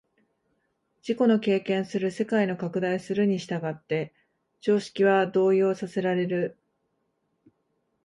[1.07, 4.15] 自己の経験する世界の拡大するに従って
[4.59, 6.57] 常識は動揺させられる。